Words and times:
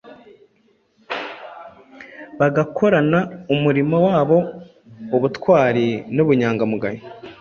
bagakorana 2.39 3.19
umurimo 3.53 3.95
wabo 4.07 4.37
ubutwari 5.15 5.87
n’ubunyangamugayo 6.15 7.01